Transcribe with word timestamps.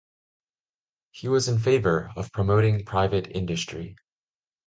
He 1.11 1.27
was 1.27 1.47
in 1.47 1.59
favour 1.59 2.11
of 2.15 2.31
promoting 2.31 2.85
private 2.85 3.27
industry. 3.27 3.97